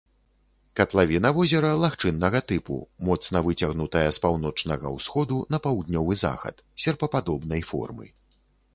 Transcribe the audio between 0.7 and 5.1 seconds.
Катлавіна возера лагчыннага тыпу, моцна выцягнутая з паўночнага